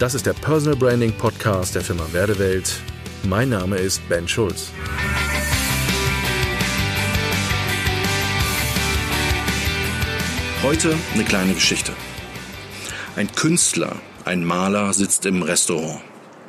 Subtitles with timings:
[0.00, 2.80] Das ist der Personal Branding Podcast der Firma Werdewelt.
[3.22, 4.70] Mein Name ist Ben Schulz.
[10.62, 11.92] Heute eine kleine Geschichte.
[13.14, 13.94] Ein Künstler,
[14.24, 16.00] ein Maler sitzt im Restaurant.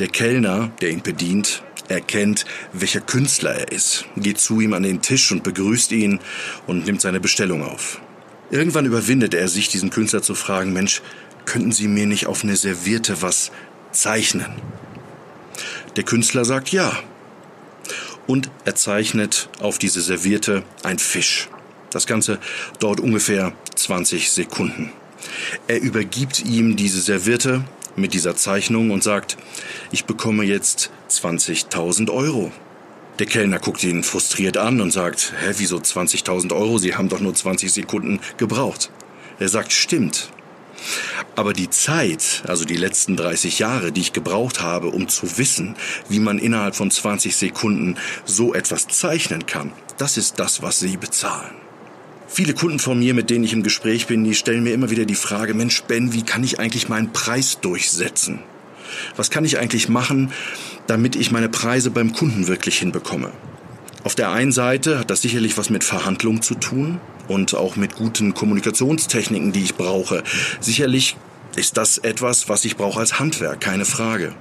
[0.00, 5.02] Der Kellner, der ihn bedient, erkennt, welcher Künstler er ist, geht zu ihm an den
[5.02, 6.18] Tisch und begrüßt ihn
[6.66, 8.00] und nimmt seine Bestellung auf.
[8.50, 11.00] Irgendwann überwindet er sich, diesen Künstler zu fragen, Mensch,
[11.46, 13.50] könnten Sie mir nicht auf eine Serviette was
[13.92, 14.46] zeichnen?
[15.96, 16.92] Der Künstler sagt ja.
[18.26, 21.48] Und er zeichnet auf diese Serviette ein Fisch.
[21.90, 22.38] Das Ganze
[22.80, 24.92] dauert ungefähr 20 Sekunden.
[25.68, 29.36] Er übergibt ihm diese Serviette mit dieser Zeichnung und sagt,
[29.90, 32.52] ich bekomme jetzt 20.000 Euro.
[33.18, 36.76] Der Kellner guckt ihn frustriert an und sagt, hä, wieso 20.000 Euro?
[36.78, 38.90] Sie haben doch nur 20 Sekunden gebraucht.
[39.38, 40.30] Er sagt, stimmt.
[41.34, 45.76] Aber die Zeit, also die letzten 30 Jahre, die ich gebraucht habe, um zu wissen,
[46.08, 50.96] wie man innerhalb von 20 Sekunden so etwas zeichnen kann, das ist das, was Sie
[50.96, 51.54] bezahlen.
[52.28, 55.04] Viele Kunden von mir, mit denen ich im Gespräch bin, die stellen mir immer wieder
[55.04, 58.40] die Frage, Mensch Ben, wie kann ich eigentlich meinen Preis durchsetzen?
[59.16, 60.32] Was kann ich eigentlich machen,
[60.86, 63.30] damit ich meine Preise beim Kunden wirklich hinbekomme?
[64.04, 67.94] Auf der einen Seite hat das sicherlich was mit Verhandlungen zu tun und auch mit
[67.94, 70.22] guten Kommunikationstechniken, die ich brauche.
[70.60, 71.16] Sicherlich
[71.56, 74.34] ist das etwas, was ich brauche als Handwerk, keine Frage.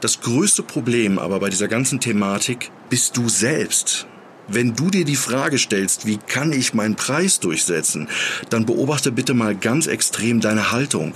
[0.00, 4.06] Das größte Problem aber bei dieser ganzen Thematik bist du selbst.
[4.48, 8.08] Wenn du dir die Frage stellst, wie kann ich meinen Preis durchsetzen,
[8.48, 11.14] dann beobachte bitte mal ganz extrem deine Haltung.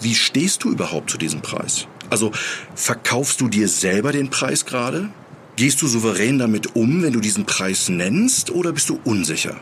[0.00, 1.86] Wie stehst du überhaupt zu diesem Preis?
[2.10, 2.32] Also
[2.74, 5.08] verkaufst du dir selber den Preis gerade?
[5.56, 9.56] Gehst du souverän damit um, wenn du diesen Preis nennst, oder bist du unsicher?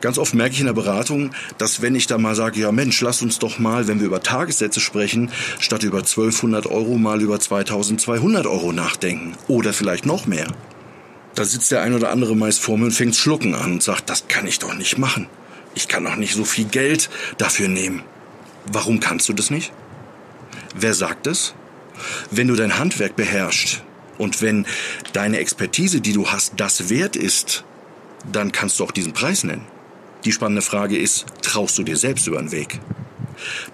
[0.00, 3.00] Ganz oft merke ich in der Beratung, dass wenn ich da mal sage, ja Mensch,
[3.00, 7.40] lass uns doch mal, wenn wir über Tagessätze sprechen, statt über 1200 Euro mal über
[7.40, 9.34] 2200 Euro nachdenken.
[9.48, 10.46] Oder vielleicht noch mehr.
[11.34, 14.10] Da sitzt der ein oder andere meist vor mir und fängt Schlucken an und sagt,
[14.10, 15.28] das kann ich doch nicht machen.
[15.74, 18.02] Ich kann doch nicht so viel Geld dafür nehmen.
[18.72, 19.72] Warum kannst du das nicht?
[20.74, 21.54] Wer sagt es?
[22.30, 23.82] Wenn du dein Handwerk beherrschst
[24.18, 24.66] und wenn
[25.12, 27.64] deine Expertise, die du hast, das wert ist,
[28.30, 29.66] dann kannst du auch diesen Preis nennen.
[30.26, 32.80] Die spannende Frage ist, traust du dir selbst über den Weg?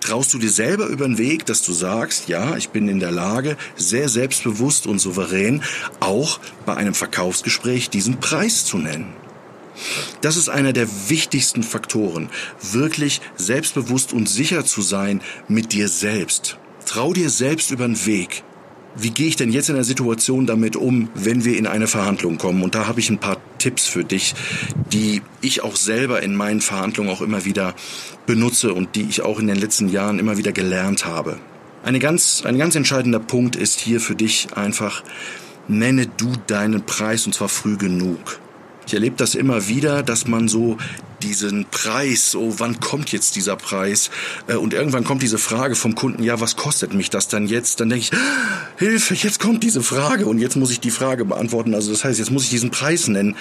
[0.00, 3.10] Traust du dir selber über den Weg, dass du sagst, ja, ich bin in der
[3.10, 5.62] Lage, sehr selbstbewusst und souverän
[6.00, 9.14] auch bei einem Verkaufsgespräch diesen Preis zu nennen?
[10.20, 12.28] Das ist einer der wichtigsten Faktoren,
[12.60, 16.58] wirklich selbstbewusst und sicher zu sein mit dir selbst.
[16.84, 18.44] Trau dir selbst über den Weg
[18.94, 22.38] wie gehe ich denn jetzt in der Situation damit um, wenn wir in eine Verhandlung
[22.38, 22.62] kommen?
[22.62, 24.34] Und da habe ich ein paar Tipps für dich,
[24.92, 27.76] die ich auch selber in meinen Verhandlungen auch immer wieder
[28.26, 31.38] benutze und die ich auch in den letzten Jahren immer wieder gelernt habe.
[31.84, 35.04] Eine ganz, ein ganz entscheidender Punkt ist hier für dich einfach,
[35.68, 38.40] nenne du deinen Preis und zwar früh genug.
[38.88, 40.76] Ich erlebe das immer wieder, dass man so
[41.22, 44.10] diesen Preis, oh, wann kommt jetzt dieser Preis?
[44.46, 47.80] Äh, und irgendwann kommt diese Frage vom Kunden, ja, was kostet mich das dann jetzt?
[47.80, 48.20] Dann denke ich,
[48.78, 51.74] Hilfe, jetzt kommt diese Frage und jetzt muss ich die Frage beantworten.
[51.74, 53.36] Also das heißt, jetzt muss ich diesen Preis nennen.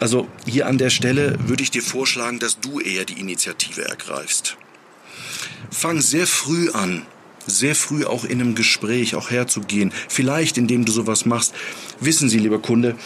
[0.00, 4.56] Also hier an der Stelle würde ich dir vorschlagen, dass du eher die Initiative ergreifst.
[5.70, 7.06] Fang sehr früh an,
[7.46, 9.92] sehr früh auch in einem Gespräch auch herzugehen.
[10.08, 11.54] Vielleicht, indem du sowas machst.
[12.00, 12.96] Wissen Sie, lieber Kunde,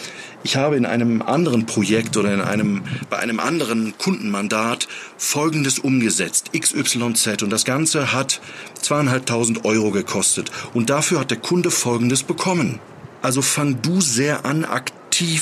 [0.43, 6.51] ich habe in einem anderen Projekt oder in einem, bei einem anderen Kundenmandat Folgendes umgesetzt,
[6.57, 8.39] XYZ, und das Ganze hat
[8.81, 10.51] zweieinhalbtausend Euro gekostet.
[10.73, 12.79] Und dafür hat der Kunde Folgendes bekommen.
[13.21, 14.98] Also fang du sehr an, aktiv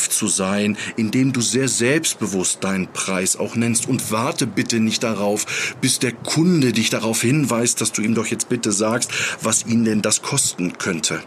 [0.09, 5.75] zu sein, indem du sehr selbstbewusst deinen Preis auch nennst und warte bitte nicht darauf,
[5.81, 9.11] bis der Kunde dich darauf hinweist, dass du ihm doch jetzt bitte sagst,
[9.41, 11.21] was ihn denn das kosten könnte.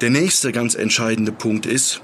[0.00, 2.02] Der nächste ganz entscheidende Punkt ist,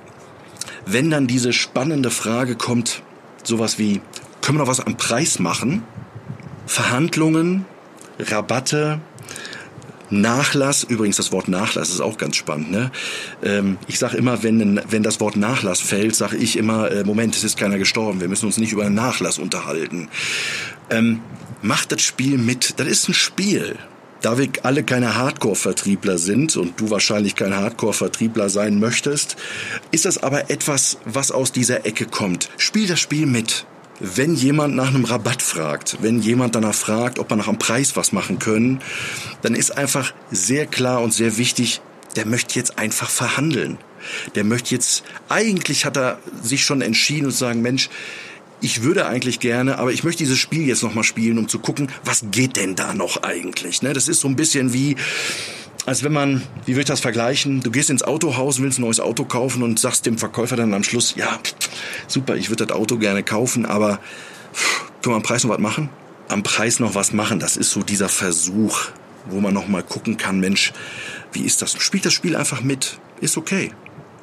[0.87, 3.03] wenn dann diese spannende Frage kommt,
[3.43, 4.01] sowas wie,
[4.41, 5.83] können wir noch was am Preis machen?
[6.67, 7.65] Verhandlungen,
[8.19, 9.01] Rabatte,
[10.21, 12.71] Nachlass, übrigens das Wort Nachlass ist auch ganz spannend.
[12.71, 12.91] Ne?
[13.43, 17.37] Ähm, ich sage immer, wenn, wenn das Wort Nachlass fällt, sage ich immer, äh, Moment,
[17.37, 20.09] es ist keiner gestorben, wir müssen uns nicht über einen Nachlass unterhalten.
[20.91, 21.21] Ähm,
[21.63, 23.77] macht das Spiel mit, das ist ein Spiel.
[24.21, 29.37] Da wir alle keine Hardcore-Vertriebler sind und du wahrscheinlich kein Hardcore-Vertriebler sein möchtest,
[29.91, 32.49] ist das aber etwas, was aus dieser Ecke kommt.
[32.57, 33.67] Spiel das Spiel mit.
[34.01, 37.97] Wenn jemand nach einem Rabatt fragt, wenn jemand danach fragt, ob man nach einem Preis
[37.97, 38.81] was machen können,
[39.43, 41.81] dann ist einfach sehr klar und sehr wichtig,
[42.17, 43.79] der möchte jetzt einfach verhandeln.
[44.35, 47.89] Der möchte jetzt, eigentlich hat er sich schon entschieden und sagen, Mensch,
[48.61, 51.89] ich würde eigentlich gerne, aber ich möchte dieses Spiel jetzt nochmal spielen, um zu gucken,
[52.05, 53.83] was geht denn da noch eigentlich?
[53.83, 53.93] Ne?
[53.93, 54.97] Das ist so ein bisschen wie,
[55.87, 57.61] als wenn man, wie würde ich das vergleichen?
[57.61, 60.85] Du gehst ins Autohaus, willst ein neues Auto kaufen und sagst dem Verkäufer dann am
[60.85, 61.39] Schluss, ja,
[62.07, 64.01] super, ich würde das Auto gerne kaufen, aber
[65.03, 65.91] können wir am Preis noch was machen?
[66.29, 68.87] Am Preis noch was machen, das ist so dieser Versuch,
[69.27, 70.73] wo man noch mal gucken kann, Mensch,
[71.33, 71.73] wie ist das?
[71.79, 73.73] Spielt das Spiel einfach mit, ist okay.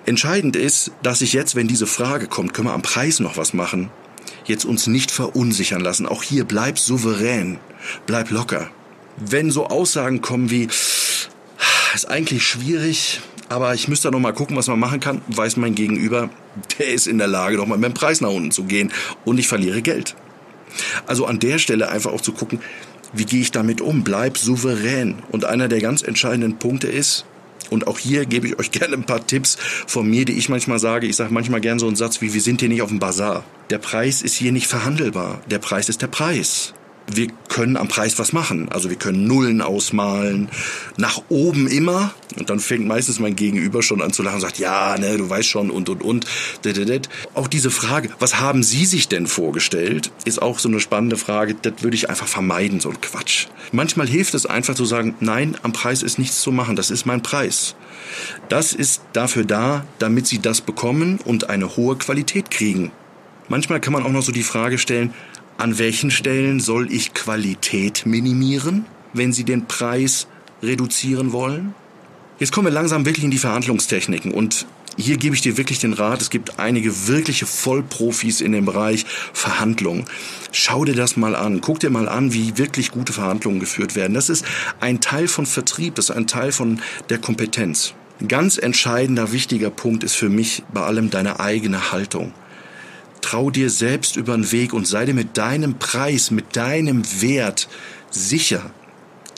[0.05, 3.53] Entscheidend ist, dass ich jetzt, wenn diese Frage kommt, können wir am Preis noch was
[3.53, 3.91] machen,
[4.45, 6.07] jetzt uns nicht verunsichern lassen.
[6.07, 7.59] Auch hier bleib souverän,
[8.07, 8.71] bleib locker.
[9.17, 10.69] Wenn so Aussagen kommen wie,
[11.95, 15.75] ist eigentlich schwierig, aber ich müsste noch mal gucken, was man machen kann, weiß mein
[15.75, 16.29] Gegenüber,
[16.77, 18.91] der ist in der Lage, doch mal mit dem Preis nach unten zu gehen
[19.25, 20.15] und ich verliere Geld.
[21.05, 22.59] Also an der Stelle einfach auch zu gucken,
[23.13, 24.03] wie gehe ich damit um?
[24.03, 25.21] Bleib souverän.
[25.31, 27.25] Und einer der ganz entscheidenden Punkte ist,
[27.69, 30.79] und auch hier gebe ich euch gerne ein paar Tipps von mir, die ich manchmal
[30.79, 31.07] sage.
[31.07, 33.43] Ich sage manchmal gerne so einen Satz wie, wir sind hier nicht auf dem Bazar.
[33.69, 35.41] Der Preis ist hier nicht verhandelbar.
[35.49, 36.73] Der Preis ist der Preis
[37.07, 38.69] wir können am Preis was machen.
[38.69, 40.49] Also wir können Nullen ausmalen,
[40.97, 42.13] nach oben immer.
[42.37, 45.29] Und dann fängt meistens mein Gegenüber schon an zu lachen und sagt, ja, ne, du
[45.29, 46.25] weißt schon und und und.
[47.33, 51.55] Auch diese Frage, was haben Sie sich denn vorgestellt, ist auch so eine spannende Frage.
[51.61, 53.47] Das würde ich einfach vermeiden, so ein Quatsch.
[53.71, 57.05] Manchmal hilft es einfach zu sagen, nein, am Preis ist nichts zu machen, das ist
[57.05, 57.75] mein Preis.
[58.47, 62.91] Das ist dafür da, damit Sie das bekommen und eine hohe Qualität kriegen.
[63.49, 65.13] Manchmal kann man auch noch so die Frage stellen,
[65.57, 70.27] an welchen Stellen soll ich Qualität minimieren, wenn Sie den Preis
[70.63, 71.73] reduzieren wollen?
[72.39, 74.65] Jetzt kommen wir langsam wirklich in die Verhandlungstechniken und
[74.97, 79.05] hier gebe ich dir wirklich den Rat, es gibt einige wirkliche Vollprofis in dem Bereich
[79.33, 80.05] Verhandlungen.
[80.51, 84.13] Schau dir das mal an, guck dir mal an, wie wirklich gute Verhandlungen geführt werden.
[84.13, 84.45] Das ist
[84.79, 87.93] ein Teil von Vertrieb, das ist ein Teil von der Kompetenz.
[88.27, 92.33] Ganz entscheidender, wichtiger Punkt ist für mich bei allem deine eigene Haltung.
[93.31, 97.69] Trau dir selbst über den Weg und sei dir mit deinem Preis, mit deinem Wert
[98.09, 98.73] sicher.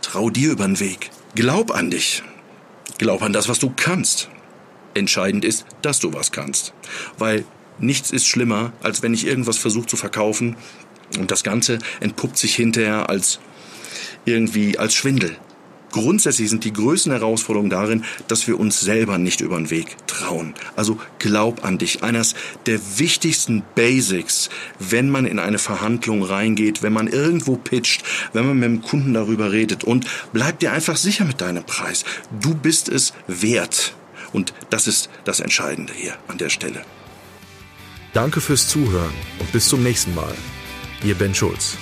[0.02, 1.12] Trau dir über den Weg.
[1.36, 2.24] Glaub an dich.
[2.98, 4.30] Glaub an das, was du kannst.
[4.96, 6.74] Entscheidend ist, dass du was kannst.
[7.20, 7.46] Weil
[7.78, 10.56] nichts ist schlimmer, als wenn ich irgendwas versuche zu verkaufen
[11.20, 13.40] und das Ganze entpuppt sich hinterher als
[14.26, 15.38] irgendwie als Schwindel.
[15.94, 20.56] Grundsätzlich sind die größten Herausforderungen darin, dass wir uns selber nicht über den Weg trauen.
[20.76, 22.02] Also glaub an dich.
[22.02, 22.34] Eines
[22.66, 24.50] der wichtigsten Basics,
[24.80, 28.04] wenn man in eine Verhandlung reingeht, wenn man irgendwo pitcht,
[28.34, 32.06] wenn man mit dem Kunden darüber redet und bleib dir einfach sicher mit deinem Preis.
[32.42, 33.94] Du bist es wert.
[34.32, 36.82] Und das ist das Entscheidende hier an der Stelle.
[38.14, 40.34] Danke fürs Zuhören und bis zum nächsten Mal.
[41.04, 41.78] Ihr Ben Schulz.